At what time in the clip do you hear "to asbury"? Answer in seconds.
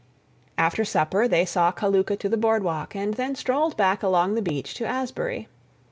4.73-5.47